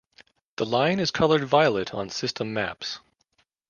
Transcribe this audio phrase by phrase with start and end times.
[0.55, 2.99] The line is colored violet on system maps.